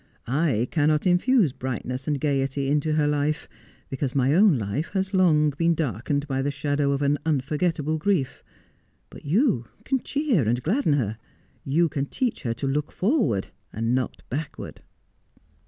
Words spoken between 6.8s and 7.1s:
of